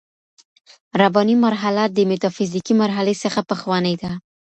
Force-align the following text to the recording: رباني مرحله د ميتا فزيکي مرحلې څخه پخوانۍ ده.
رباني 1.01 1.35
مرحله 1.45 1.83
د 1.95 1.97
ميتا 2.09 2.29
فزيکي 2.35 2.73
مرحلې 2.81 3.15
څخه 3.23 3.39
پخوانۍ 3.49 3.95
ده. 4.01 4.11